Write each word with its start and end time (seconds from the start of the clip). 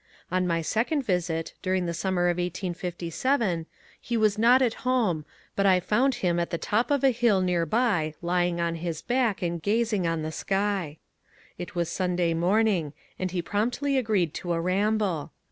On 0.31 0.47
my 0.47 0.63
second 0.63 1.03
visit, 1.03 1.53
during 1.61 1.85
the 1.85 1.93
218 1.93 2.71
MONCURE 2.71 2.73
DANIEL 2.73 2.73
CONWAY 3.01 3.09
summer 3.11 3.59
of 3.59 3.65
1857, 3.67 3.67
he 4.01 4.17
was 4.17 4.39
not 4.39 4.63
at 4.63 4.81
home, 4.83 5.25
but 5.55 5.67
I 5.67 5.79
found 5.79 6.15
him 6.25 6.39
at 6.39 6.49
the 6.49 6.57
top 6.57 6.89
of 6.89 7.03
a 7.03 7.11
hill 7.11 7.39
near 7.41 7.67
by 7.67 8.15
lying 8.19 8.59
on 8.59 8.77
his 8.81 9.03
bach 9.03 9.43
and 9.43 9.61
gazing 9.61 10.07
on 10.07 10.23
the 10.23 10.29
s^. 10.29 10.97
It 11.59 11.75
was 11.75 11.87
Sunday 11.87 12.33
morning, 12.33 12.93
and 13.19 13.29
he 13.29 13.43
promptly 13.43 13.95
agreed 13.95 14.33
to 14.33 14.53
a 14.53 14.59
ramble. 14.59 15.33